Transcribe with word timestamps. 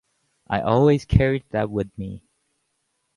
I 0.47 0.61
always 0.61 1.05
carried 1.05 1.43
that 1.51 1.69
with 1.69 1.95
me. 1.95 2.23